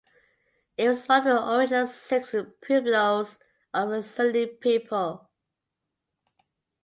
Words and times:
It 0.79 0.89
was 0.89 1.05
one 1.07 1.19
of 1.19 1.25
the 1.25 1.55
original 1.55 1.85
six 1.85 2.33
pueblos 2.63 3.37
of 3.71 3.89
the 3.91 4.01
Zuni 4.01 4.47
people. 4.47 5.29